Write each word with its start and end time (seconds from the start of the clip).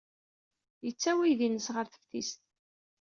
Yettawi 0.85 1.21
aydi-nnes 1.25 1.67
ɣer 1.75 1.85
teftist. 1.87 2.41